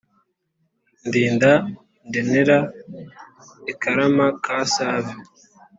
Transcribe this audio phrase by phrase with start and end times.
[1.07, 1.51] Ndinda
[2.07, 2.57] ndenra
[3.71, 5.13] i Karama ka Save,